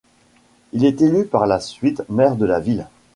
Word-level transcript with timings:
Il 0.73 0.83
est 0.83 0.99
élu 0.99 1.25
par 1.27 1.45
la 1.45 1.59
suite 1.59 2.01
maire 2.09 2.35
de 2.35 2.47
la 2.47 2.59
ville. 2.59 2.87